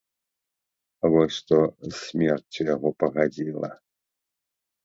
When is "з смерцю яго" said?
1.83-2.87